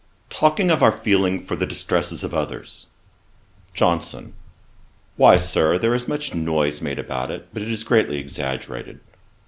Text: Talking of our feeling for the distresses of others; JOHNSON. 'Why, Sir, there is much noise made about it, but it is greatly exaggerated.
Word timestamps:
Talking 0.31 0.71
of 0.71 0.81
our 0.81 0.91
feeling 0.91 1.39
for 1.39 1.55
the 1.55 1.67
distresses 1.67 2.23
of 2.23 2.33
others; 2.33 2.87
JOHNSON. 3.75 4.33
'Why, 5.15 5.37
Sir, 5.37 5.77
there 5.77 5.93
is 5.93 6.07
much 6.07 6.33
noise 6.33 6.81
made 6.81 6.97
about 6.97 7.29
it, 7.29 7.49
but 7.53 7.61
it 7.61 7.69
is 7.69 7.83
greatly 7.83 8.17
exaggerated. 8.17 8.99